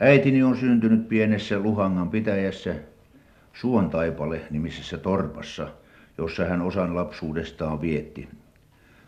[0.00, 2.74] Äitini on syntynyt pienessä Luhangan pitäjässä
[3.52, 5.68] Suontaipale nimisessä torpassa,
[6.18, 8.28] jossa hän osan lapsuudestaan vietti.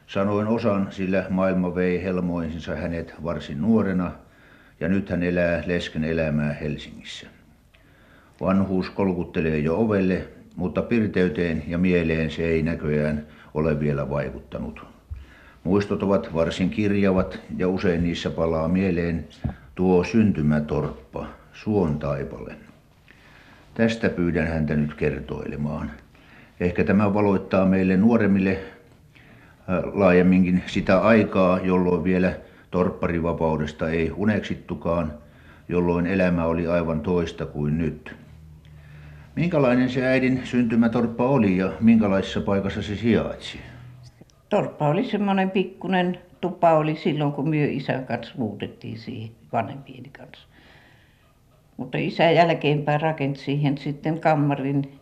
[0.06, 4.12] Sanoin osan, sillä maailma vei helmoihinsa hänet varsin nuorena
[4.80, 7.26] ja nyt hän elää lesken elämää Helsingissä.
[8.40, 14.97] Vanhuus kolkuttelee jo ovelle, mutta pirteyteen ja mieleen se ei näköjään ole vielä vaikuttanut.
[15.64, 19.28] Muistot ovat varsin kirjavat ja usein niissä palaa mieleen
[19.74, 22.54] tuo syntymätorppa, suon taipale.
[23.74, 25.90] Tästä pyydän häntä nyt kertoilemaan.
[26.60, 32.32] Ehkä tämä valoittaa meille nuoremmille äh, laajemminkin sitä aikaa, jolloin vielä
[32.70, 35.12] torpparivapaudesta ei uneksittukaan,
[35.68, 38.16] jolloin elämä oli aivan toista kuin nyt.
[39.36, 43.58] Minkälainen se äidin syntymätorppa oli ja minkälaisessa paikassa se sijaitsi?
[44.48, 50.48] Torppa oli semmoinen pikkunen tupa oli silloin, kun myö isän kanssa muutettiin siihen vanhempieni kanssa.
[51.76, 55.00] Mutta isä jälkeenpäin rakenti siihen sitten kammarin,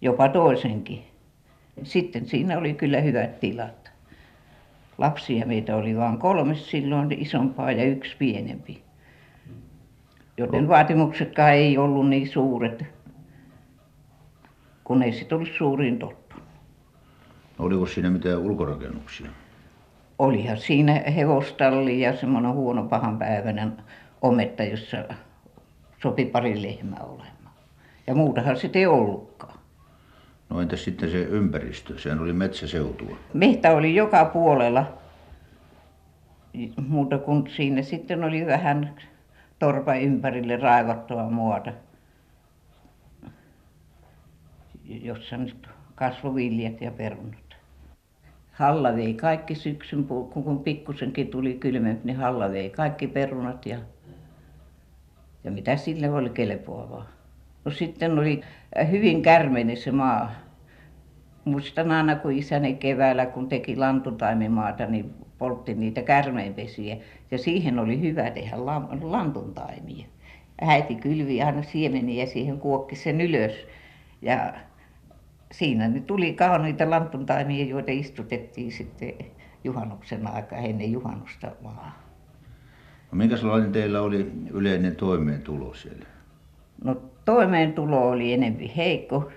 [0.00, 1.02] jopa toisenkin.
[1.82, 3.92] Sitten siinä oli kyllä hyvät tilat.
[4.98, 8.82] Lapsia meitä oli vain kolme silloin, isompaa ja yksi pienempi.
[10.36, 12.84] Joten vaatimuksetkaan ei ollut niin suuret,
[14.84, 16.21] kun ei sitten ollut suuriin tottunut.
[17.62, 19.26] No, oliko siinä mitään ulkorakennuksia?
[20.18, 23.70] Olihan siinä hevostalli ja semmoinen huono pahan päivänä
[24.22, 25.04] ometta, jossa
[26.02, 27.54] sopi pari lehmää olemaan.
[28.06, 29.58] Ja muutahan sitä ei ollutkaan.
[30.48, 31.98] No entäs sitten se ympäristö?
[31.98, 33.16] Sehän oli metsäseutua.
[33.34, 34.92] Mehtä oli joka puolella,
[36.88, 38.94] muuta kuin siinä sitten oli vähän
[39.58, 41.72] torpa ympärille raivattua maata,
[44.84, 47.51] jossa nyt kasvoi viljat ja perunat.
[48.52, 53.78] Halla vei kaikki syksyn, kun pikkusenkin tuli kylmempi, niin Halla vei kaikki perunat ja,
[55.44, 57.06] ja mitä sille oli kelpoavaa.
[57.64, 58.40] No sitten oli
[58.90, 60.32] hyvin kärmeinen se maa.
[61.44, 66.96] Muistan aina, kun isäni keväällä, kun teki lantutaimimaata, niin poltti niitä kärmeenpesiä.
[67.30, 68.56] Ja siihen oli hyvä tehdä
[69.02, 70.06] lantuntaimia.
[70.60, 73.52] Äiti kylvi aina siemeniä siihen kuokki sen ylös.
[74.22, 74.54] Ja
[75.52, 79.12] siinä nyt tuli kauniita lanttuntaimia, joita istutettiin sitten
[79.64, 81.92] juhannuksen aikaa ennen juhannusta maahan.
[83.12, 86.06] No minkälainen teillä oli yleinen toimeentulo siellä?
[86.84, 89.30] No toimeentulo oli enempi heikko.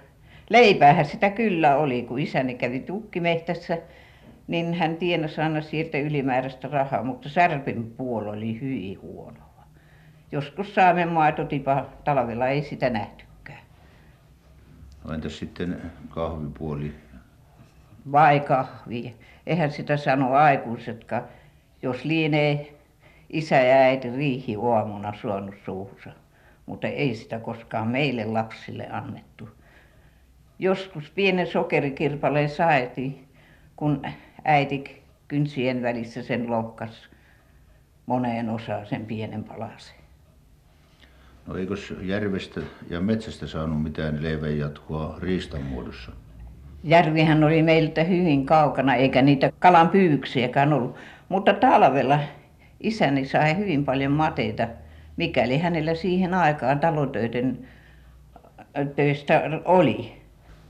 [0.49, 3.77] Leipäähän sitä kyllä oli, kun isäni kävi tukkimehtässä,
[4.47, 9.63] niin hän tienasi aina sieltä ylimääräistä rahaa, mutta särpin puoli oli hyvin huonoa.
[10.31, 13.24] Joskus saamen maitotipa, talvella ei sitä nähtykään.
[15.07, 16.95] No entäs sitten kahvipuoli?
[18.11, 19.15] Vai kahvi.
[19.47, 21.23] Eihän sitä sano aikuisetkaan,
[21.81, 22.73] jos lienee
[23.29, 26.09] isä ja äiti riihi aamuna suonut suuhunsa.
[26.65, 29.49] Mutta ei sitä koskaan meille lapsille annettu.
[30.59, 33.27] Joskus pienen sokerikirpaleen saatiin,
[33.75, 34.01] kun
[34.43, 37.09] äiti kynsien välissä sen lohkas
[38.05, 40.04] moneen osaan sen pienen palasen.
[41.47, 46.11] No eikös järvestä ja metsästä saanut mitään leivänjatkoa riistan muodossa?
[46.83, 50.95] Järvihän oli meiltä hyvin kaukana, eikä niitä kalan pyydyksiäkään ollut.
[51.29, 52.19] Mutta talvella
[52.79, 54.67] isäni sai hyvin paljon mateita,
[55.17, 57.67] mikäli hänellä siihen aikaan talotöiden
[58.95, 60.11] töistä oli.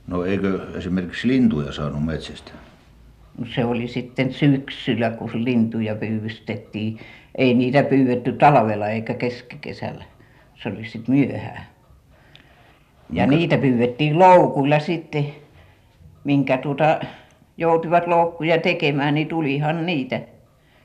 [0.07, 2.51] No eikö esimerkiksi lintuja saanut metsästä?
[3.37, 6.99] No se oli sitten syksyllä, kun lintuja pyydystettiin.
[7.35, 10.03] Ei niitä pyydetty talvella eikä keskikesällä.
[10.55, 11.65] Se oli sitten myöhään.
[13.09, 15.25] Ja niitä pyydettiin loukuilla sitten,
[16.23, 16.99] minkä tuota
[17.57, 20.21] joutuivat loukkuja tekemään, niin tulihan niitä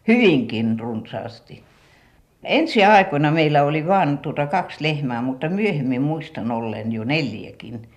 [0.08, 1.62] hyvinkin runsaasti.
[2.44, 7.88] Ensi aikoina meillä oli vain tuota kaksi lehmää, mutta myöhemmin muistan ollen jo neljäkin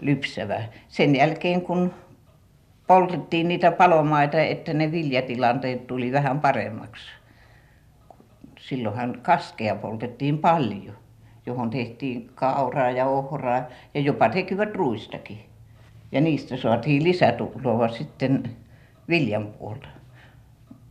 [0.00, 0.62] lypsävä.
[0.88, 1.94] Sen jälkeen kun
[2.86, 7.04] poltettiin niitä palomaita, että ne viljatilanteet tuli vähän paremmaksi.
[8.58, 10.96] Silloinhan kaskea poltettiin paljon,
[11.46, 13.62] johon tehtiin kauraa ja ohraa
[13.94, 15.38] ja jopa tekivät ruistakin.
[16.12, 18.56] Ja niistä saatiin lisätuloa sitten
[19.08, 19.88] viljan puolta.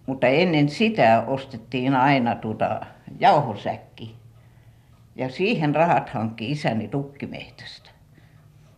[0.05, 2.81] Mutta ennen sitä ostettiin aina tuota
[3.19, 4.15] jauhosäkki.
[5.15, 7.89] Ja siihen rahat hankki isäni tukkimehtästä.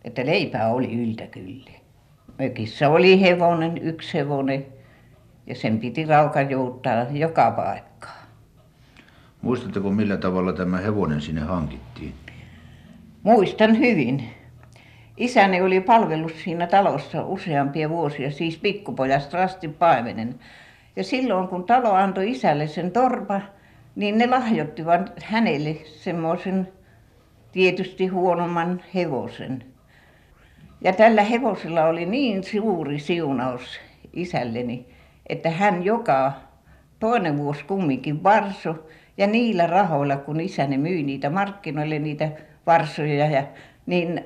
[0.03, 1.71] Että leipää oli yltä kyllä.
[2.39, 4.65] Mökissä oli hevonen, yksi hevonen,
[5.47, 8.18] ja sen piti raukajouttaa joka paikkaan.
[9.41, 12.13] Muistatteko millä tavalla tämä hevonen sinne hankittiin?
[13.23, 14.23] Muistan hyvin.
[15.17, 20.35] Isäni oli palvellut siinä talossa useampia vuosia, siis pikkupojasta asti paimenen.
[20.95, 23.41] Ja silloin kun talo antoi isälle sen torpa,
[23.95, 26.67] niin ne lahjoittivat hänelle semmoisen
[27.51, 29.63] tietysti huonomman hevosen
[30.81, 33.79] ja tällä hevosella oli niin suuri siunaus
[34.13, 34.85] isälleni
[35.29, 36.31] että hän joka
[36.99, 38.83] toinen vuosi kumminkin varsoi
[39.19, 42.31] ja niillä rahoilla kun isäni myi niitä markkinoille niitä
[42.65, 43.43] varsoja ja
[43.85, 44.25] niin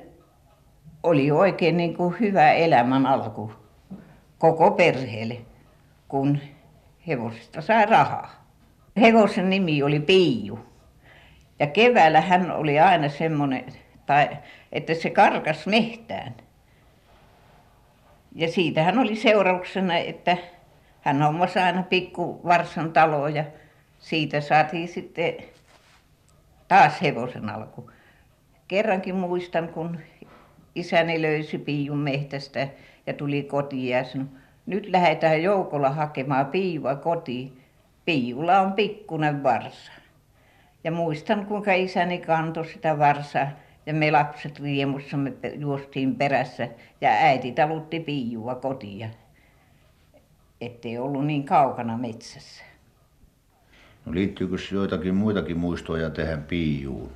[1.02, 3.52] oli oikein niin kuin hyvä elämän alku
[4.38, 5.36] koko perheelle
[6.08, 6.38] kun
[7.06, 8.44] hevosesta sai rahaa.
[9.00, 10.58] Hevosen nimi oli Piiu
[11.58, 13.64] ja keväällä hän oli aina semmoinen
[14.06, 14.28] tai
[14.72, 16.34] että se karkasi metsään
[18.34, 20.36] ja siitähän oli seurauksena että
[21.00, 23.44] hän hommasi aina pikkuvarsan taloon ja
[24.04, 25.34] siitä saatiin sitten
[26.68, 27.90] taas hevosen alku.
[28.68, 30.00] Kerrankin muistan kun
[30.74, 32.68] isäni löysi Piiun metsästä
[33.06, 34.26] ja tuli kotiin ja sanoi
[34.66, 37.60] nyt lähdetään joukolla hakemaan Piiua kotiin.
[38.04, 39.92] Piiulla on pikkuinen varsa.
[40.84, 43.50] Ja muistan kuinka isäni kantoi sitä varsaa
[43.86, 46.68] ja me lapset riemussa me juostiin perässä
[47.00, 49.10] ja äiti talutti Piiua kotiin
[50.60, 52.73] että ei ollut niin kaukana metsässä
[54.06, 57.10] no liittyykös joitakin muitakin muistoja tähän Piiuun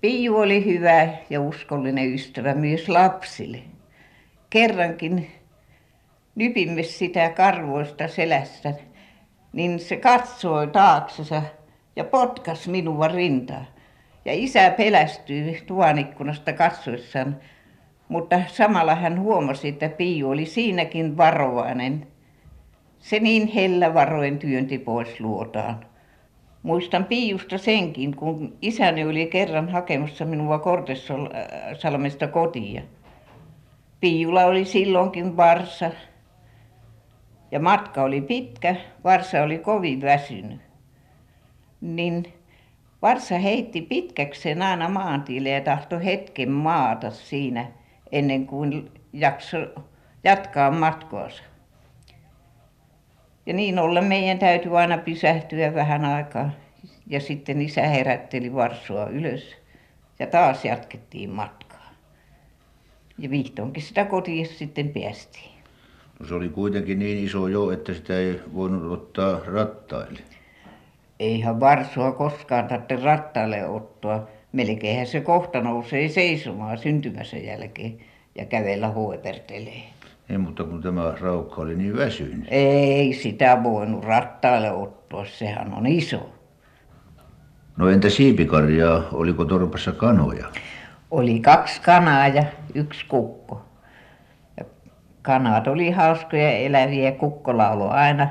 [0.00, 3.58] Piiu oli hyvä ja uskollinen ystävä myös lapsille.
[4.50, 5.30] Kerrankin
[6.34, 8.74] nypimme sitä karvoista selässä
[9.52, 11.42] niin se katsoi taaksensa
[11.96, 13.66] ja potkaisi minua rintaan.
[14.24, 17.36] Ja isä pelästyi tuvan ikkunasta katsoessaan
[18.08, 22.06] mutta samalla hän huomasi että Piiu oli siinäkin varovainen
[23.00, 25.86] se niin hellävaroen työnsi pois luotaan.
[26.62, 32.82] Muistan Piiusta senkin kun isäni oli kerran hakemassa minua Kortesalmesta kotiin.
[34.00, 35.90] Piiulla oli silloinkin varsa.
[37.50, 40.60] Ja matka oli pitkä varsa oli kovin väsynyt.
[41.80, 42.32] Niin
[43.02, 47.66] varsa heitti pitkäkseen aina maantielle ja tahtoi hetken maata siinä
[48.12, 49.74] ennen kuin jaksoi
[50.24, 51.42] jatkaa matkaansa
[53.46, 56.50] ja niin ollen meidän täytyi aina pysähtyä vähän aikaa.
[57.06, 59.56] Ja sitten isä herätteli varsaa ylös
[60.18, 61.90] ja taas jatkettiin matkaa.
[63.18, 65.50] Ja vihdoinkin sitä kotiin sitten päästiin.
[66.20, 70.20] No se oli kuitenkin niin iso jo että sitä ei voinut ottaa rattaille.
[71.20, 74.26] Eihän varsaa koskaan tarvitse rattaille ottaa.
[74.52, 77.98] Melkeinhän se kohta nousee seisomaan syntymänsä jälkeen
[78.34, 79.82] ja kävellä huipertelee
[80.30, 82.44] ei mutta kun tämä raukka oli niin väsynyt.
[82.50, 86.30] Ei sitä voinut rattaille ottaa sehän on iso.
[87.76, 89.02] No entä siipikarjaa?
[89.12, 90.46] Oliko torpassa kanoja?
[91.10, 92.44] Oli kaksi kanaa ja
[92.74, 93.62] yksi kukko.
[94.56, 94.64] Ja
[95.22, 98.28] kanat oli hauskoja eläviä kukko lauloi aina.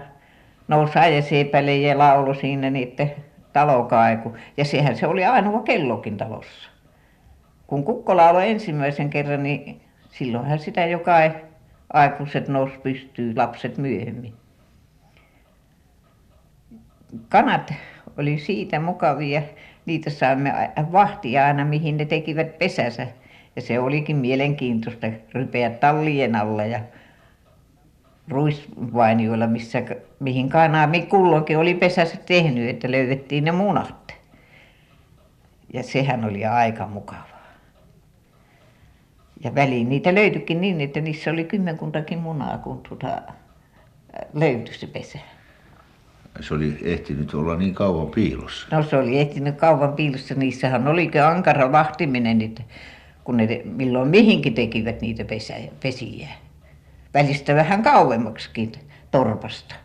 [0.67, 3.11] Nousi äijäseipäille ja lauloi siinä niiden
[3.53, 6.69] talo kaikui ja sehän se oli ainoa kellokin talossa.
[7.67, 11.11] Kun kukko lauloi ensimmäisen kerran niin silloinhan sitä joka
[11.93, 14.33] aikuiset nousi pystyyn lapset myöhemmin.
[17.29, 17.73] Kanat
[18.17, 19.41] oli siitä mukavia.
[19.85, 23.07] Niitä saimme vahtia aina mihin ne tekivät pesänsä.
[23.55, 26.79] Ja se olikin mielenkiintoista rypeä tallien alla ja
[28.27, 29.83] ruisvainioilla missä
[30.19, 34.15] mihin kana kulloinkin oli pesänsä tehnyt että löydettiin ne munat.
[35.73, 37.38] Ja sehän oli aika mukavaa
[39.43, 43.21] ja väliin niitä löytyikin niin että niissä oli kymmenkuntakin munaa kun tuota
[44.33, 45.19] löytyi se pesä.
[46.39, 48.67] Se oli ehtinyt olla niin kauan piilossa.
[48.75, 50.35] No se oli ehtinyt kauan piilossa.
[50.35, 52.63] Niissähän olikin ankara vahtiminen että
[53.23, 55.25] kun ne milloin mihinkin tekivät niitä
[55.79, 56.27] pesiä.
[57.13, 58.71] Välistä vähän kauemmaksikin
[59.11, 59.75] torpasta.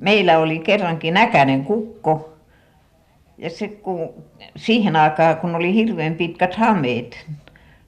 [0.00, 2.38] Meillä oli kerrankin äkäinen kukko.
[3.38, 4.14] Ja se kun
[4.56, 7.26] siihen aikaan kun oli hirveän pitkät hameet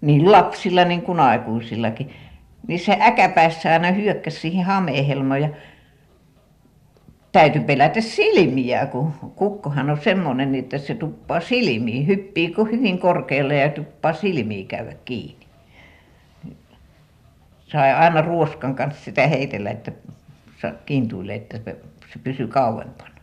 [0.04, 2.10] niin lapsilla niin kuin aikuisillakin
[2.66, 5.48] niin se äkäpäissä aina hyökkäsi siihen hameenhelmaan ja
[7.32, 13.68] täytyi pelätä silmiä kun kukkohan on semmoinen että se tuppaa silmiin hyppii hyvin korkealle ja
[13.68, 15.46] tuppaa silmiin käydä kiinni.
[17.66, 19.92] Sai aina ruoskan kanssa sitä heitellä että
[20.86, 21.58] kiintuilee että
[22.12, 23.13] se pysyi kauempana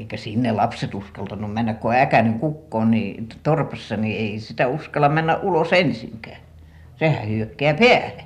[0.00, 5.08] eikä sinne lapset uskaltanut mennä kun äkäinen kukko on niin torpassa niin ei sitä uskalla
[5.08, 6.40] mennä ulos ensinkään.
[6.96, 8.24] Sehän hyökkää päälle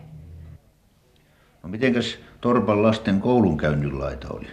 [1.62, 4.46] no mitenkäs torpan lasten koulunkäynnin laita oli?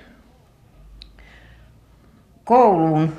[2.43, 3.13] Kouluun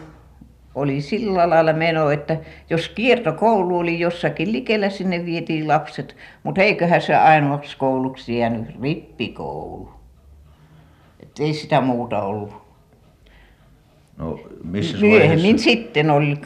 [0.75, 2.37] oli sillä lailla meno että
[2.71, 6.17] jos kiertokoulu oli jossakin likellä sinne vietiin lapset.
[6.43, 9.91] Mutta eiköhän se ainoaksi kouluksi jäänyt rippikoulu.
[11.21, 12.62] Että ei sitä muuta ollut
[14.23, 16.41] No missä Myöhemmin vaiheessa, sitten oli,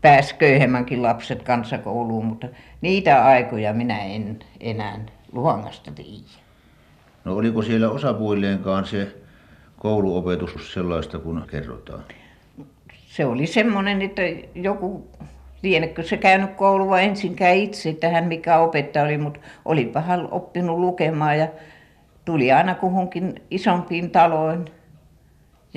[0.00, 2.48] pääsi köyhemmänkin lapset kansakouluun, mutta
[2.80, 4.98] niitä aikoja minä en enää
[5.32, 6.28] Luhangasta tiedä.
[7.24, 9.16] no oliko siellä osapuilleenkaan se
[9.78, 12.04] kouluopetus sellaista kuin kerrotaan?
[13.06, 14.22] Se oli semmoinen, että
[14.54, 15.08] joku,
[15.62, 20.78] lienekö se käynyt koulua ensinkään itse, että hän mikä opettaja oli, mutta olipa hän oppinut
[20.78, 21.48] lukemaan ja
[22.24, 24.64] tuli aina kuhunkin isompiin taloihin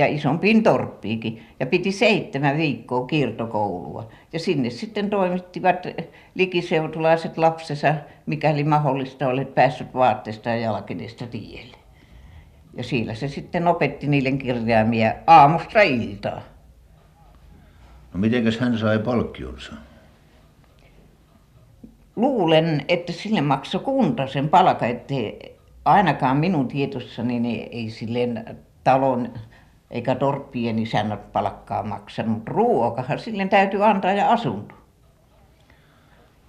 [0.02, 4.10] ja isompiin torppiinkin ja piti seitsemän viikkoa kiertokoulua.
[4.34, 5.88] Ja sinne sitten toimittivat
[6.36, 11.78] likiseutulaiset lapsensa, mikäli mahdollista oli päässyt vaatteesta ja jalkineesta tielle.
[12.78, 16.42] Ja siellä se sitten opetti niille kirjaimia aamusta iltaan.
[18.14, 19.74] No mitenkäs hän sai palkkionsa?
[22.16, 25.14] Luulen, että sille maksoi kunta sen palkan, että
[25.86, 29.34] ainakaan minun tietossani niin ei silleen talon
[29.92, 34.76] eikä torppien isännät palkkaa maksanut, mutta ruokahan sille täytyy antaa ja asunto.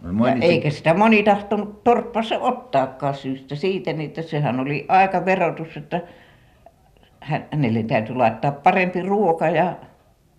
[0.03, 4.85] No Ja mainitsi- eikä sitä moni tahtonut torppassa ottaakaan syystä siitä, niin että sehän oli
[4.89, 6.01] aika verotus, että
[7.21, 9.77] hän- hänelle täytyy laittaa parempi ruoka ja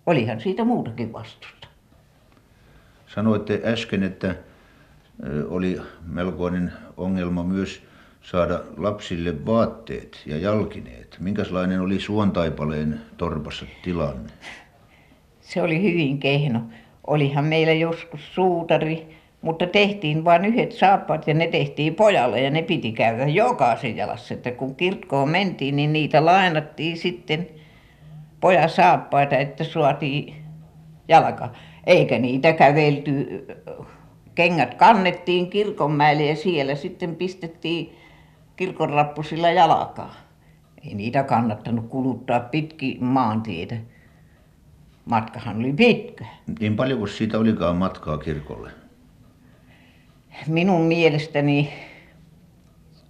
[0.06, 1.68] olihan siitä muutakin vastusta.
[3.06, 4.34] Sanoitte äsken, että
[5.48, 7.82] oli melkoinen ongelma myös
[8.24, 11.16] saada lapsille vaatteet ja jalkineet.
[11.20, 14.32] Minkälainen oli Suontaipaleen torpassa tilanne?
[15.40, 16.60] Se oli hyvin kehno.
[17.06, 22.62] Olihan meillä joskus suutari, mutta tehtiin vain yhdet saappaat ja ne tehtiin pojalle ja ne
[22.62, 24.34] piti käydä jokaisen jalassa.
[24.34, 27.48] Että kun kirkkoon mentiin, niin niitä lainattiin sitten
[28.40, 30.34] pojan saappaita, että saatiin
[31.08, 31.48] jalka.
[31.86, 33.46] Eikä niitä kävelty,
[34.34, 38.03] kengät kannettiin kirkonmäelle ja siellä sitten pistettiin
[38.56, 40.14] kirkonrappusilla jalkaa.
[40.84, 43.76] Ei niitä kannattanut kuluttaa pitkin maantietä.
[45.04, 46.24] Matkahan oli pitkä.
[46.60, 48.70] Niin paljonko siitä olikaan matkaa kirkolle?
[50.46, 51.72] Minun mielestäni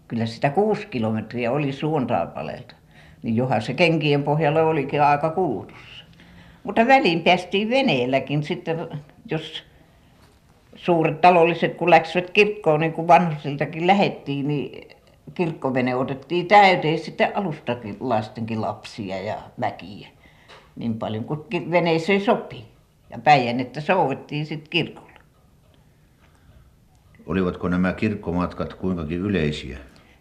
[0.08, 2.74] kyllä sitä kuusi kilometriä oli Suontaipaleelta.
[3.22, 6.04] Niin johan se kenkien pohjalla olikin aika kulutus.
[6.64, 8.88] Mutta väliin päästiin veneelläkin sitten,
[9.30, 9.62] jos
[10.76, 14.88] suuret talolliset kun läksivät kirkkoon, niin kuin vanhusiltakin lähettiin, niin
[15.34, 20.08] kirkkovene otettiin täyteen sitten alustalaistenkin lapsia ja väkiä.
[20.76, 22.64] Niin paljon kuin veneeseen sopi.
[23.10, 25.12] Ja Päijänettä soudettiin sitten kirkolle.
[27.26, 29.78] Olivatko nämä kirkkomatkat kuinkakin yleisiä?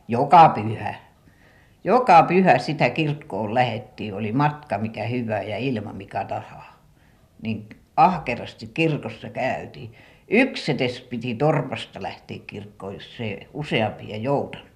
[0.08, 0.96] Joka pyhä.
[1.84, 6.80] Joka pyhä sitä kirkkoon lähettiin, oli matka mikä hyvä ja ilma mikä tahaa.
[7.42, 9.96] Niin ahkerasti kirkossa käytiin.
[10.28, 14.73] Yksi edes piti torpasta lähteä kirkkoon, jos se useampia joutanut.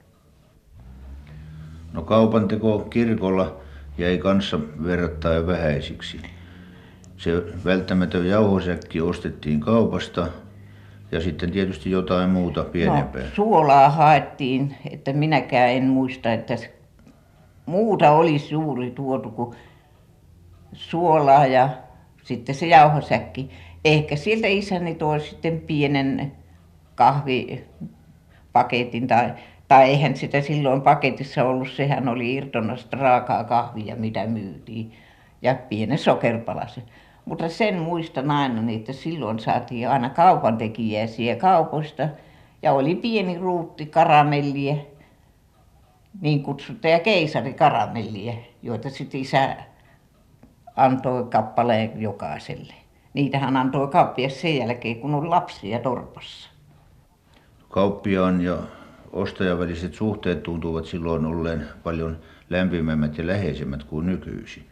[1.94, 3.56] No kaupanteko kirkolla
[3.98, 6.22] jäi kanssa verrattain vähäisiksi.
[7.18, 7.32] Se
[7.66, 10.28] välttämätön jauhosäkki ostettiin kaupasta
[11.12, 13.22] ja sitten tietysti jotain muuta pienempää.
[13.22, 16.56] No, suolaa haettiin, että minäkään en muista, että
[17.66, 19.56] muuta olisi juuri tuotu kuin
[20.74, 21.70] suolaa ja
[22.24, 23.50] sitten se jauhosäkki.
[23.86, 26.32] Ehkä sieltä isäni toi sitten pienen
[26.96, 29.34] kahvipaketin tai,
[29.68, 34.94] tai eihän sitä silloin paketissa ollut, sehän oli irtonnasta raakaa kahvia, mitä myytiin
[35.42, 36.84] ja pienen sokeripalasen.
[37.26, 42.10] Mutta sen muistan aina, niin että silloin saatiin aina kaupantekijäisiä kaupoista
[42.62, 44.76] ja oli pieni ruutti karamellia,
[46.22, 48.34] niin kutsuttuja keisarikaramellia,
[48.64, 49.56] joita sitten isä
[50.76, 52.74] antoi kappaleen jokaiselle.
[53.14, 56.50] Niitähän antoi kauppias sen jälkeen, kun oli lapsia torpassa.
[57.70, 58.58] Kauppiaan ja
[59.18, 62.18] ostajan väliset suhteet tuntuvat silloin olleen paljon
[62.50, 64.64] lämpimämmät ja läheisemmät kuin nykyisin.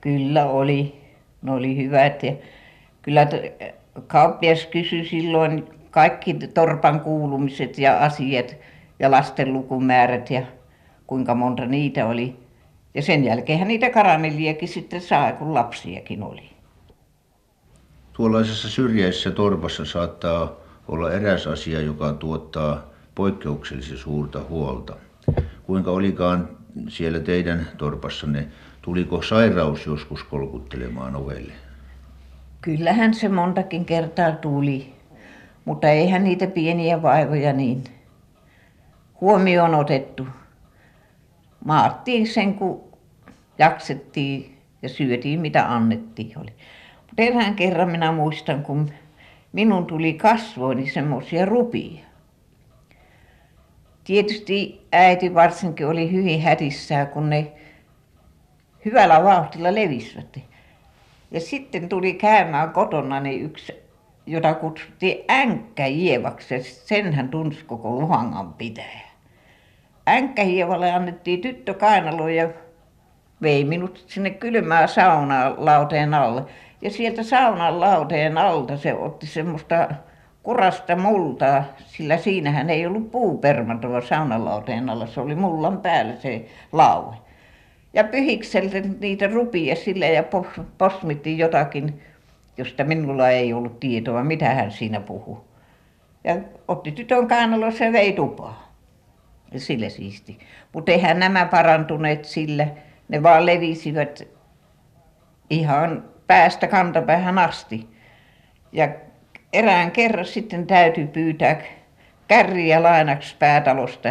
[0.00, 1.00] Kyllä oli.
[1.42, 2.32] Ne oli hyvät ja
[3.02, 3.26] kyllä
[4.06, 8.56] kauppias kysyi silloin kaikki torpan kuulumiset ja asiat
[8.98, 10.42] ja lasten lukumäärät ja
[11.06, 12.36] kuinka monta niitä oli.
[12.94, 16.50] Ja sen jälkeenhän niitä karamelliakin sitten sai, kun lapsiakin oli.
[18.12, 20.52] Tuollaisessa syrjäisessä torpassa saattaa
[20.88, 24.96] olla eräs asia, joka tuottaa poikkeuksellisen suurta huolta.
[25.62, 26.48] Kuinka olikaan
[26.88, 28.48] siellä teidän torpassanne,
[28.82, 31.52] tuliko sairaus joskus kolkuttelemaan ovelle?
[32.60, 34.92] Kyllähän se montakin kertaa tuli,
[35.64, 37.84] mutta eihän niitä pieniä vaivoja niin
[39.20, 40.26] huomioon otettu.
[41.64, 42.84] Maattiin sen, kun
[43.58, 46.38] jaksettiin ja syötiin, mitä annettiin.
[46.38, 46.52] Oli.
[47.06, 48.90] Mutta erään kerran minä muistan, kun
[49.52, 52.09] minun tuli kasvoini semmoisia rupia.
[54.04, 57.52] Tietysti äiti varsinkin oli hyvin hädissään, kun ne
[58.84, 60.38] hyvällä vauhdilla levisivät.
[61.30, 63.90] Ja sitten tuli käymään kotonani yksi
[64.30, 69.00] jota kutsuttiin Änkkä-Eevaksi ja sen hän tunsi koko Luhangan pitäjä.
[70.08, 72.48] Änkkä-Eevalle annettiin tyttö kainaloon ja
[73.42, 76.44] vei minut sinne kylmään saunaan lauteen alle.
[76.82, 79.88] Ja sieltä saunan lauteen alta se otti semmoista
[80.42, 86.46] kuraista multaa sillä siinähän ei ollut puupermantoa saunan lauteen alla se oli mullan päällä se
[86.72, 87.16] laude
[87.94, 90.24] ja pyhikseltä niitä rupia sillä ja-
[90.78, 92.00] posmitti jotakin
[92.60, 95.40] josta minulla ei ollut tietoa mitä hän siinä puhui.
[96.24, 96.36] Ja
[96.68, 98.56] otti tytön kainalossa ja vei tupaan.
[99.52, 100.38] Ja sillä siisti.
[100.72, 102.66] Mutta eihän nämä parantuneet sillä.
[103.08, 104.28] Ne vain levisivät
[105.50, 107.88] ihan päästä kantapäähän asti.
[108.72, 108.88] Ja
[109.52, 111.62] erään kerran sitten täytyi pyytää
[112.28, 114.08] kärriä lainaksi päätalosta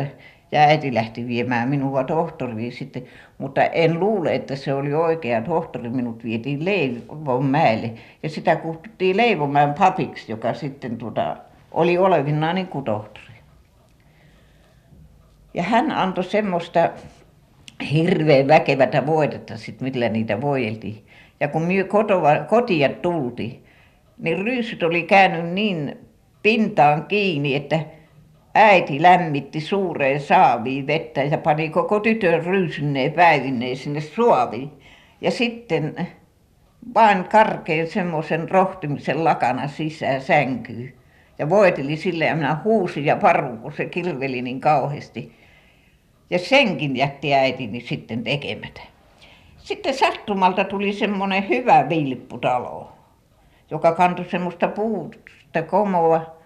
[0.52, 3.04] ja äiti lähti viemään minua tohtoriin sitten
[3.38, 5.90] mutta en luule että se oli oikea tohtori.
[5.90, 7.92] Minut vietiin Leivonmäelle
[8.24, 11.38] ja sitä kutsuttiin Leivonmäen papiksi joka sitten tuota
[11.72, 13.26] oli olevinaan niin kuin tohtori.
[15.54, 16.90] Ja hän antoi semmoista
[17.92, 21.06] hirveän väkevää voidetta sitten millä niitä voideltiin
[21.40, 22.30] ja kun me kotoa
[23.02, 23.64] tultiin
[24.20, 25.98] niin ryysyt oli käynyt niin
[26.44, 27.80] pintaan kiinni että
[28.56, 34.72] äiti lämmitti suureen saaviin vettä ja pani koko tytön ryysyineen päivineen sinne saaviin
[35.22, 36.08] ja sitten
[36.94, 40.94] vain karkean semmoisen rohtimisen lakana sisään sänkyyn
[41.40, 45.40] ja voiteli sillä ja minä huusin ja paruin kun se kirveli niin kauheasti.
[46.30, 48.82] Ja senkin jätti äitini sitten tekemättä.
[49.58, 52.99] Sitten sattumalta tuli semmoinen hyvä vilpputalo
[53.72, 56.40] joka kantoi semmoista puusta komoa.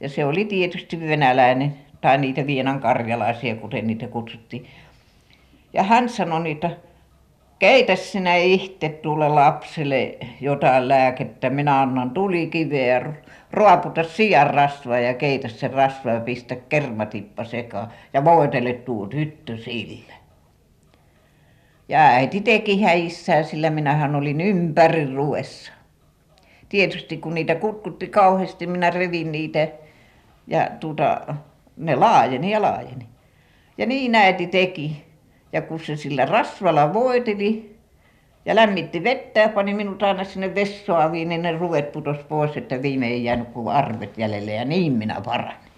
[0.00, 4.66] Ja se oli tietysti venäläinen tai niitä vienankarjalaisia kuten niitä kutsuttiin.
[5.72, 6.70] Ja hän sanoi että
[7.58, 11.50] keitä sinä itse tuolle lapselle jotakin lääkettä?
[11.50, 13.12] Minä annan tulikiveä ja
[13.50, 20.14] raaputa sianrasvaa ja keitä se rasva ja pistä kermatippa sekaan ja voitele tuo tyttö sillä
[21.88, 25.72] ja äiti teki hädissään sillä minähän olin ympäri ruvessa
[26.68, 29.68] tietysti kun niitä kutkutti kauheasti minä revin niitä
[30.46, 31.34] ja tuota
[31.76, 33.06] ne laajeni ja laajeni.
[33.78, 35.04] Ja niin äiti teki.
[35.52, 37.78] Ja kun se sillä rasvalla voiteli
[38.44, 42.82] ja lämmitti vettä ja pani minut aina sinne vesisaaviin niin ne ruuet putosi pois että
[42.82, 45.68] viimein ei jäänyt kuin arvet jäljelle ja niin minä paranin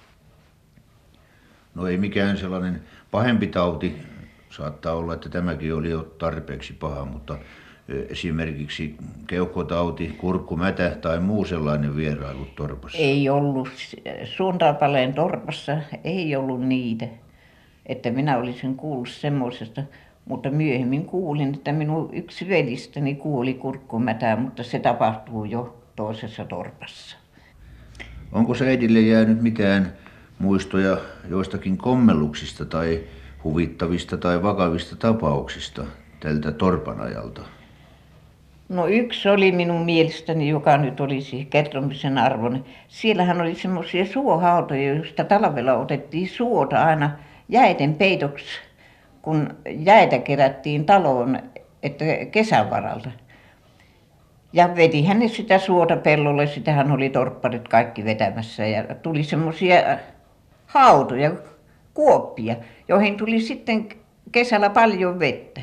[1.74, 3.96] no ei mikään sellainen pahempi tauti
[4.50, 7.38] saattaa olla että tämäkin oli jo tarpeeksi paha mutta
[8.08, 12.98] esimerkiksi keuhkotauti, kurkkumätä tai muu sellainen vierailu torpassa?
[12.98, 13.68] Ei ollut.
[14.24, 17.08] Suuntaapaleen torpassa ei ollut niitä.
[17.86, 19.82] Että minä olisin kuullut semmoisesta,
[20.24, 27.16] mutta myöhemmin kuulin, että minun yksi velistäni kuoli kurkkumätään, mutta se tapahtuu jo toisessa torpassa.
[28.32, 29.92] Onko äidille jäänyt mitään
[30.38, 30.98] muistoja
[31.28, 33.00] joistakin kommelluksista tai
[33.44, 35.84] huvittavista tai vakavista tapauksista
[36.20, 37.42] tältä torpan ajalta?
[38.70, 42.64] No yksi oli minun mielestäni, joka nyt olisi kertomisen arvoinen.
[42.88, 47.10] Siellähän oli semmoisia suohautoja, joista talvella otettiin suota aina
[47.48, 48.46] jäiden peitoksi,
[49.22, 51.38] kun jäitä kerättiin taloon,
[51.82, 53.10] että kesän varalta.
[54.52, 59.76] Ja vetihän ne sitä suota pellolle, sitähän oli torpparit kaikki vetämässä ja tuli semmoisia
[60.66, 61.30] hautoja,
[61.94, 62.56] kuoppia,
[62.88, 63.88] joihin tuli sitten
[64.32, 65.60] kesällä paljon vettä.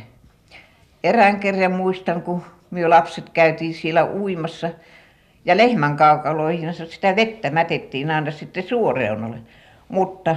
[1.03, 4.69] Erään kerran muistan, kun me lapset käytiin siellä uimassa
[5.45, 9.37] ja lehmän kaukaloihin sitä vettä mätettiin aina sitten suoreunalle.
[9.89, 10.35] Mutta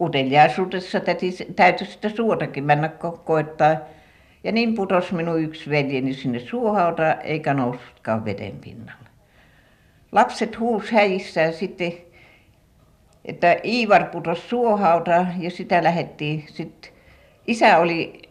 [0.00, 1.00] uteliaisuudessa
[1.56, 2.90] täytyi sitä suotakin mennä
[3.24, 3.76] koettaa.
[4.44, 9.08] Ja niin putosi minun yksi veljeni sinne suohautaan eikä noussutkaan veden pinnalle.
[10.12, 11.92] Lapset huusi hädissään sitten
[13.24, 16.92] että Iivar putosi suohautaan ja sitä lähdettiin sitten
[17.46, 18.22] isä oli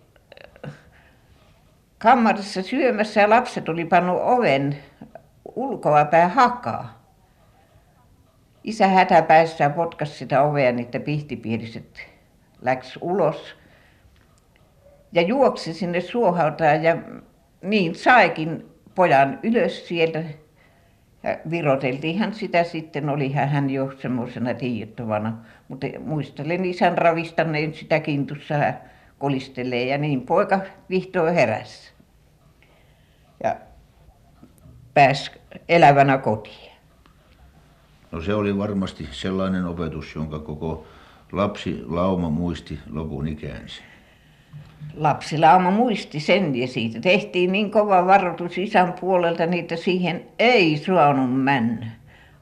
[2.00, 4.78] kammarissa syömässä ja lapset oli pannut oven
[5.56, 6.90] ulkoapäin hakaan.
[8.64, 12.08] Isä hätäpäissään potkaisi sitä ovea niin että pihtipiiriset
[12.62, 13.56] lähti ulos
[15.12, 16.98] ja juoksi sinne suohautaan ja
[17.62, 20.24] niin saikin pojan ylös sieltä.
[21.24, 28.56] Ja viroteltiinhan sitä sitten olihan hän jo semmoisena tiedottavana mutta muistelen isän ravistanneen sitä kintussa
[29.20, 31.92] kolistelee ja niin poika vihdoin heräsi.
[33.44, 33.56] Ja
[34.94, 35.32] pääsi
[35.70, 36.72] elävänä kotiin.
[38.12, 40.86] No se oli varmasti sellainen opetus jonka koko
[41.32, 43.82] lapsilauma muisti lopun ikäänsä
[44.94, 50.78] Lapsilauma muisti sen ja siitä tehtiin niin kova varoitus isän puolelta, niin että siihen ei
[50.78, 51.92] saanut mennä.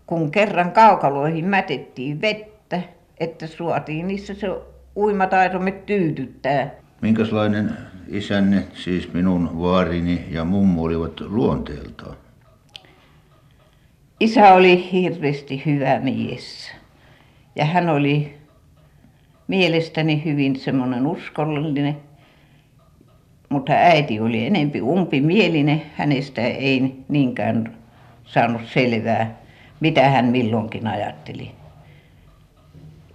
[0.06, 2.82] Kun kerran kaukaloihin mätettiin vettä,
[3.20, 4.48] että suotiin niissä se
[4.98, 6.70] uimataitomme tyydyttää.
[7.02, 12.18] Minkälainen isänne, siis minun vaarini ja mummu olivat luonteeltaan?
[14.20, 16.72] Isä oli hirveästi hyvä mies.
[17.56, 18.38] Ja hän oli
[19.48, 21.98] mielestäni hyvin semmoinen uskollinen.
[23.50, 25.82] Mutta äiti oli enempi umpimielinen.
[25.96, 27.78] Hänestä ei niinkään
[28.26, 29.38] saanut selvää,
[29.80, 31.52] mitä hän milloinkin ajatteli.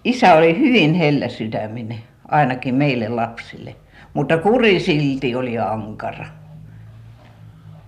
[0.05, 3.77] Isä oli hyvin hellä sydäminen, ainakin meille lapsille.
[4.15, 6.27] Mutta kuri silti oli ankara.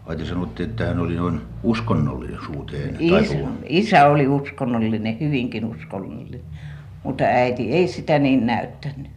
[0.09, 6.40] Vai te sanotte, että hän oli noin uskonnollisuuteen Isä, isä oli uskonnollinen, hyvinkin uskonnollinen.
[7.03, 9.11] Mutta äiti ei sitä niin näyttänyt.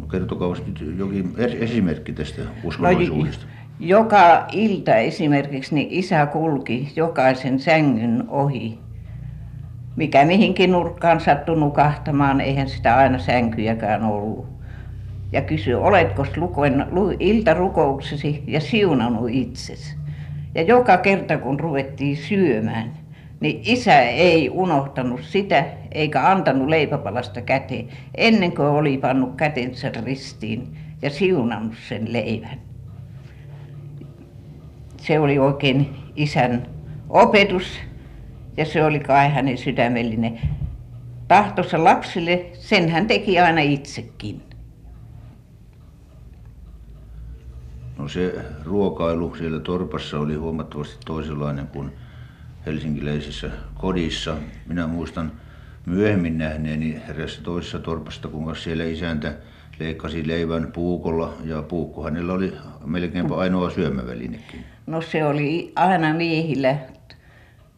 [0.00, 3.44] No, kertokaa nyt jokin esimerkki tästä uskonnollisuudesta.
[3.44, 8.78] No, joka ilta esimerkiksi niin isä kulki jokaisen sängyn ohi.
[9.96, 14.46] Mikä mihinkin nurkkaan sattui nukahtamaan, eihän sitä aina sänkyjäkään ollut
[15.32, 16.88] ja kysyi, oletko lukenut
[17.20, 19.96] iltarukouksesi ja siunannut itsesi.
[20.54, 22.92] Ja joka kerta kun ruvettiin syömään,
[23.40, 30.68] niin isä ei unohtanut sitä eikä antanut leipäpalasta käteen ennen kuin oli pannut kätensä ristiin
[31.02, 32.58] ja siunannut sen leivän.
[34.96, 36.66] Se oli oikein isän
[37.08, 37.80] opetus
[38.56, 40.40] ja se oli kai hänen sydämellinen
[41.28, 44.42] tahtonsa lapsille, sen hän teki aina itsekin.
[47.98, 51.92] No se ruokailu siellä torpassa oli huomattavasti toisenlainen kuin
[52.66, 54.36] helsinkiläisessä kodissa.
[54.66, 55.32] Minä muistan
[55.86, 59.34] myöhemmin nähneeni erässä toisessa torpasta, kuinka siellä isäntä
[59.78, 62.52] leikkasi leivän puukolla ja puukko hänellä oli
[62.84, 64.64] melkeinpä ainoa syömävälinekin.
[64.86, 66.78] No se oli aina miehillä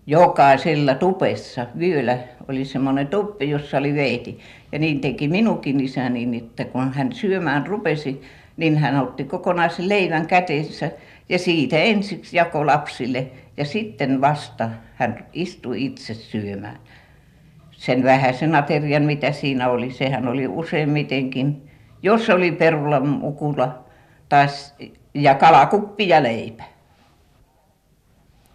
[0.09, 1.66] jokaisella tupessa.
[1.79, 2.18] Vyöllä
[2.49, 4.38] oli semmoinen tuppi, jossa oli veiti.
[4.73, 8.23] Ja niin teki minunkin isäni, niin että kun hän syömään rupesi,
[8.57, 10.90] niin hän otti kokonaisen leivän käteensä
[11.29, 16.79] ja siitä ensiksi jako lapsille ja sitten vasta hän istui itse syömään.
[17.71, 21.71] Sen vähäisen aterian, mitä siinä oli, sehän oli useimmitenkin,
[22.03, 23.85] jos oli perulan mukula
[24.29, 24.75] taas,
[25.14, 26.77] ja kalakuppi ja leipä.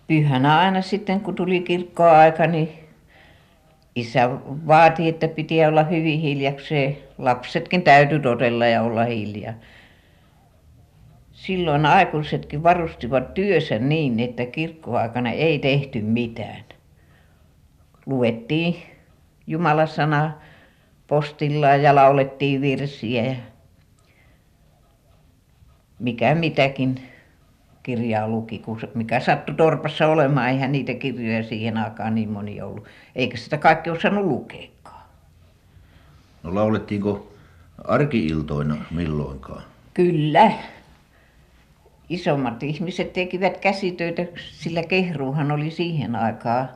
[0.08, 2.70] Pyhänä aina sitten, kun tuli kirkkoaika, niin
[3.96, 4.30] isä
[4.68, 6.98] vaati, että piti olla hyvin hiljakseen.
[7.18, 9.54] Lapsetkin täytyi todella ja olla hiljaa.
[11.32, 16.64] Silloin aikuisetkin varustivat työnsä niin että kirkkoaikana ei tehty mitään.
[18.06, 18.76] Luettiin
[19.48, 20.32] jumalan sana
[21.08, 23.36] postillaan ja laulettiin virsiä ja
[26.00, 27.13] mikä mitäkin
[27.84, 30.50] kirjaa luki kun mikä sattui torpassa olemaan.
[30.50, 32.86] Eihän niitä kirjoja siihen aikaan niin moni ollut.
[33.16, 35.04] Eikä sitä kaikki osannut lukeakaan.
[36.44, 37.34] No laulettiinko
[37.84, 39.64] arki-iltoina milloinkaan?
[39.94, 40.52] Kyllä.
[42.10, 46.70] Isommat ihmiset tekivät käsitöitä sillä kehruuhan oli siihen aikaan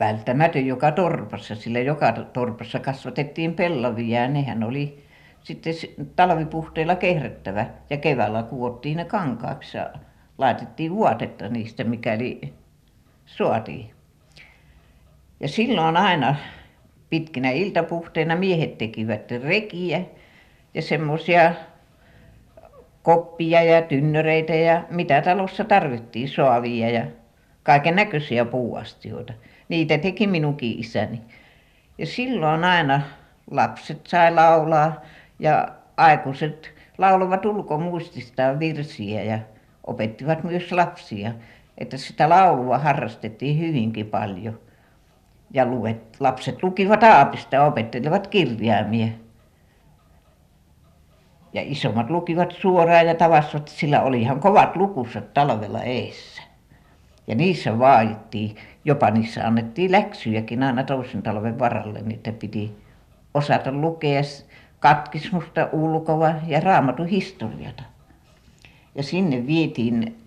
[0.00, 5.04] välttämätön joka torpassa sillä joka torpassa kasvatettiin pellavia ja nehän oli
[5.42, 5.74] sitten
[6.16, 9.90] talvipuhteilla kehrättävä ja keväällä kudottiin ne kankaaksi ja
[10.38, 12.52] laitettiin vaatetta niistä mikäli
[13.26, 13.90] saatiin.
[15.40, 16.36] Ja silloin aina
[17.10, 20.02] pitkinä iltapuhteina miehet tekivät rekiä
[20.74, 21.54] ja semmoisia
[23.02, 27.06] koppia ja tynnyreitä ja mitä talossa tarvittiin saavia ja
[27.62, 29.32] kaiken näköisiä puuastioita.
[29.68, 31.20] Niitä teki minunkin isäni.
[31.98, 33.00] Ja silloin aina
[33.50, 35.02] lapset sai laulaa
[35.42, 39.38] ja aikuiset lauloivat ulkomuististaan virsiä ja
[39.86, 41.32] opettivat myös lapsia
[41.78, 44.58] että sitä laulua harrastettiin hyvinkin paljon.
[45.50, 45.66] Ja
[46.20, 49.06] lapset lukivat aapista opettelivat kirjaimia.
[51.52, 56.42] Ja isommat lukivat suoraan ja tavasivat sillä olihan kovat lukusat talvella edessä.
[57.26, 62.76] Ja niissä vaadittiin jopa niissä annettiin läksyjäkin aina toisen talven varalle niin että piti
[63.34, 64.22] osata lukea
[64.82, 67.72] katkismusta ulkoa ja raamatun historiaa
[68.94, 70.18] ja sinne vietiin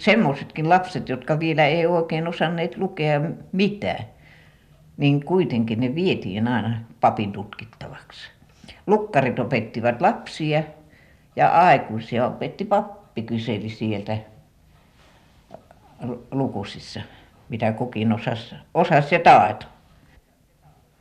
[0.00, 3.20] semmoisetkin lapset jotka vielä ei oikein osanneet lukea
[3.52, 4.04] mitään
[4.96, 8.30] niin kuitenkin ne vietiin aina papin tutkittavaksi.
[8.86, 10.62] Lukkarit opettivat lapsia
[11.36, 14.18] ja aikuisia opetti pappi kyseli sieltä
[16.30, 17.00] lukusissa
[17.48, 19.69] mitä kukin osasi osasi ja taitoi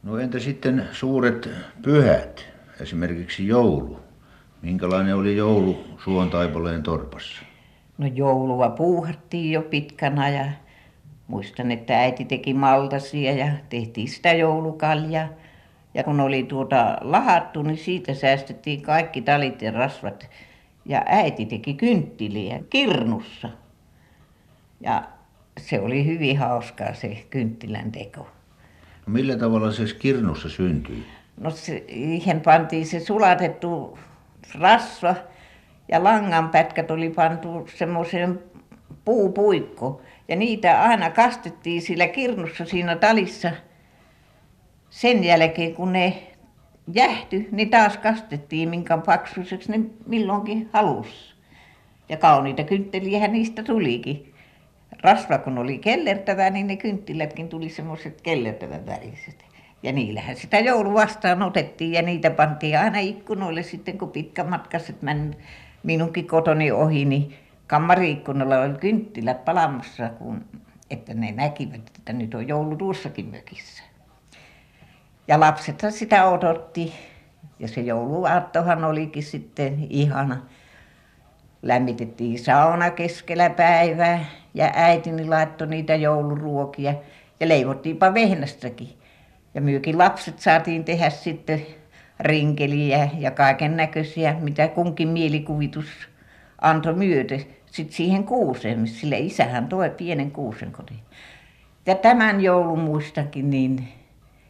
[0.04, 1.50] no entä sitten suuret
[1.82, 2.46] pyhät
[2.82, 4.00] esimerkiksi joulu.
[4.62, 7.44] Minkälainen oli joulu Suontaipaleen torpassa?
[7.98, 10.46] No joulua puuhattiin jo pitkän ja
[11.30, 15.28] Muistan, että äiti teki maltasia ja tehtiin sitä joulukaljaa.
[15.94, 20.30] Ja kun oli tuota lahattu, niin siitä säästettiin kaikki talit ja rasvat.
[20.86, 23.50] Ja äiti teki kynttilöitä kirnussa.
[24.82, 25.04] Ja
[25.58, 28.28] se oli hyvin hauskaa se kynttilän teko.
[29.12, 31.06] Millä tavalla se kirnussa syntyi?
[31.38, 34.00] No siihen pantiin se sulatettu
[34.60, 35.16] rasva
[35.88, 38.40] ja langanpätkät oli pantu semmoiseen
[39.06, 40.02] puupuikkoon.
[40.28, 43.52] Ja niitä aina kastettiin sillä kirnussa siinä talissa.
[44.90, 46.24] Sen jälkeen kun ne
[46.94, 51.34] jähtyi, niin taas kastettiin minkä paksuiseksi ne milloinkin halusi.
[52.10, 54.29] Ja kauniita kyntteliähän niistä tulikin.
[55.04, 59.46] Rasva kun oli kellertävä, niin ne kynttilätkin tuli semmoiset kellertävän väriset.
[59.84, 65.38] Ja niillähän sitä joulu vastaan otettiin ja niitä pantiin aina ikkunoille sitten, kun pitkämatkaiset meni
[65.84, 67.34] minunkin kotoni ohi, niin
[67.68, 70.46] kammariikkunalla oli kynttilät palamassa, kun,
[70.90, 73.84] että ne näkivät, että nyt on joulu tuossakin mökissä.
[75.28, 76.94] Ja lapsethan sitä odotti.
[77.60, 80.38] Ja se jouluaattohan olikin sitten ihana.
[81.62, 86.94] Lämmitettiin sauna keskellä päivää ja äitini laittoi niitä jouluruokia
[87.40, 88.90] ja leivottiinpa vehnästäkin.
[89.54, 91.66] Ja myökin lapset saatiin tehdä sitten
[92.20, 96.10] rinkeliä ja kaiken näköisiä, mitä kunkin mielikuvitus
[96.62, 97.36] antoi myötä
[97.66, 101.00] sitten siihen kuuseen, sille isähän toi pienen kuusen kotiin.
[101.86, 103.88] Ja tämän joulun muistakin niin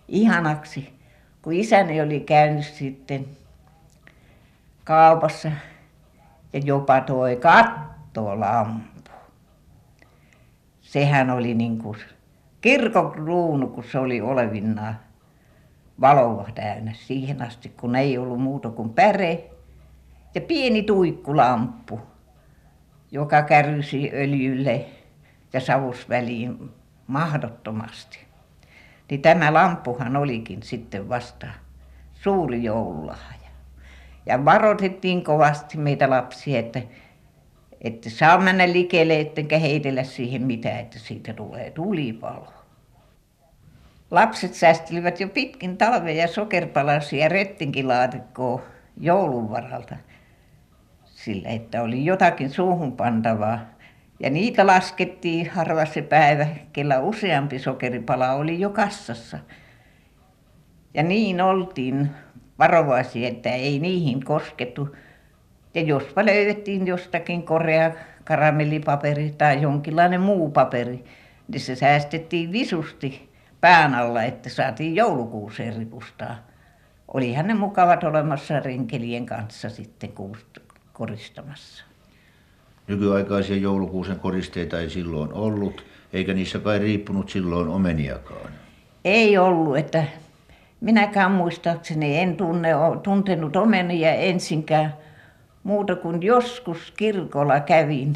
[0.07, 0.93] ihanaksi,
[1.41, 3.25] kun isäni oli käynyt sitten
[4.83, 5.51] kaupassa
[6.53, 8.98] ja jopa toi kattolampu.
[10.89, 11.97] Sehän oli niin kuin
[12.61, 14.99] kirkon kruunu, kun se oli olevinaan
[16.01, 19.49] valoa täynnä siihen asti, kun ei ollut muuta kuin päre
[20.35, 21.99] ja pieni tuikkulamppu
[23.11, 24.85] joka kärysi öljylle
[25.53, 26.71] ja savusväliin
[27.07, 28.19] mahdottomasti.
[29.09, 31.47] Niin tämä lamppuhan olikin sitten vasta
[32.13, 33.49] suuri joululahja.
[34.25, 36.81] Ja varoitettiin kovasti meitä lapsia, että
[37.81, 42.53] että saa mennä likelle, ettekä heitellä siihen mitään, että siitä tulee tulipalo.
[44.11, 48.61] Lapset säästelivät jo pitkin talveja sokeripalasia rettinkilaatikkoa
[48.97, 49.95] joulun varalta–
[51.23, 53.59] sillä että oli jotakin suuhun pantavaa.
[54.19, 59.39] Ja niitä laskettiin harva se päivä, kellä useampi sokeripala oli jo kassassa.
[60.93, 62.09] Ja niin oltiin
[62.59, 64.95] varovaisia, että ei niihin koskettu.
[65.73, 67.91] Ja jospa löydettiin jostakin korea
[68.23, 71.03] karamellipaperi tai jonkinlainen muu paperi,
[71.47, 73.29] niin se säästettiin visusti
[73.61, 76.35] pään alla, että saatiin joulukuuseen ripustaa.
[77.13, 80.61] Olihan ne mukavat olemassa renkelien kanssa sitten kuusta
[80.93, 81.83] koristamassa.
[82.87, 88.51] Nykyaikaisia joulukuusen koristeita ei silloin ollut, eikä niissä kai riippunut silloin omeniakaan.
[89.05, 90.03] Ei ollut, että
[90.81, 92.69] minäkään muistaakseni en tunne,
[93.03, 94.93] tuntenut omenia ensinkään
[95.63, 98.13] muuta kuin joskus kirkolla kävin,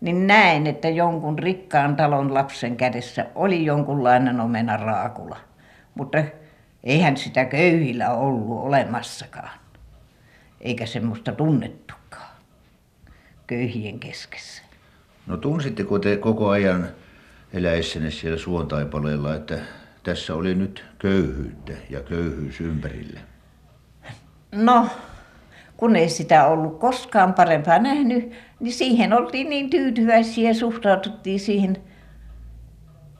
[0.00, 5.36] niin näin, että jonkun rikkaan talon lapsen kädessä oli jonkunlainen omena raakula.
[5.94, 6.24] Mutta
[6.84, 9.58] eihän sitä köyhillä ollut olemassakaan,
[10.60, 11.94] eikä semmoista tunnettu
[13.46, 14.62] köyhien keskessä.
[15.26, 16.88] No tunsitteko te koko ajan
[17.52, 19.58] eläessänne siellä suontaipaleella, että
[20.02, 23.20] tässä oli nyt köyhyyttä ja köyhyys ympärillä?
[24.52, 24.88] No,
[25.82, 31.76] kun ei sitä ollut koskaan parempaa nähnyt, niin siihen oltiin niin tyytyväisiä ja suhtaututtiin siihen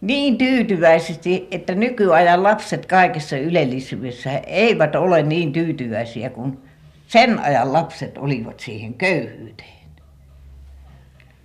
[0.00, 6.58] niin tyytyväisesti, että nykyajan lapset kaikessa ylellisyydessä eivät ole niin tyytyväisiä kuin
[7.06, 9.82] sen ajan lapset olivat siihen köyhyyteen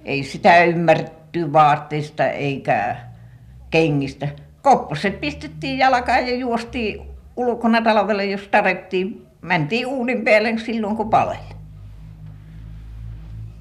[0.05, 2.95] ei sitä ymmärretty vaatteista eikä
[3.69, 4.27] kengistä.
[4.61, 7.01] Kopposet pistettiin jalkaan ja juostiin
[7.35, 9.26] ulkona talvella, jos tarettiin.
[9.41, 11.39] Mentiin uunin päälle silloin, kun paleli.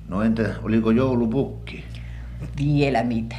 [0.08, 1.84] No entä oliko joulupukki?
[2.64, 3.36] Vielä mitä.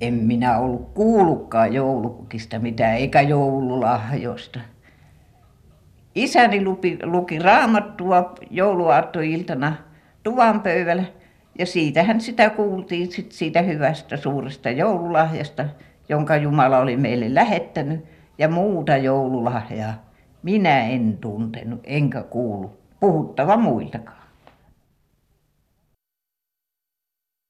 [0.00, 4.60] En minä ollut kuullutkaan joulupukista mitään, eikä joululahjoista.
[6.14, 9.74] Isäni luki, luki raamattua jouluaattoiltana
[10.22, 11.04] tuvan pöydällä
[11.58, 15.64] ja siitähän sitä kuultiin sit siitä hyvästä suuresta joululahjasta,
[16.08, 18.04] jonka Jumala oli meille lähettänyt.
[18.38, 20.11] Ja muuta joululahjaa
[20.42, 24.21] minä en tuntenut enkä kuulu puhuttava muiltakaan.